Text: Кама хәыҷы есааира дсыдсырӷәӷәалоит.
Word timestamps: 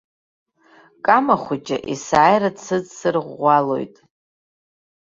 Кама 1.05 1.35
хәыҷы 1.43 1.77
есааира 1.91 2.49
дсыдсырӷәӷәалоит. 2.55 3.95